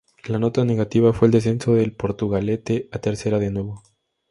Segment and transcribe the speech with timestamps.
[0.23, 3.83] La nota negativa fue el descenso del Portugalete a Tercera de nuevo.